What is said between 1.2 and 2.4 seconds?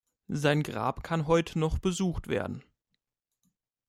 heute noch besucht